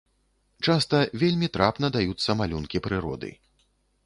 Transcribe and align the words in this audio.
Часта 0.67 1.01
вельмі 1.23 1.49
трапна 1.57 1.93
даюцца 1.97 2.29
малюнкі 2.41 2.83
прыроды. 2.89 3.29